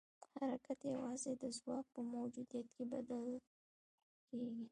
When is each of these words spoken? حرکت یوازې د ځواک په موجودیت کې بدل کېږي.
حرکت 0.37 0.79
یوازې 0.93 1.31
د 1.41 1.43
ځواک 1.57 1.85
په 1.95 2.01
موجودیت 2.13 2.67
کې 2.75 2.83
بدل 2.93 3.25
کېږي. 4.27 4.59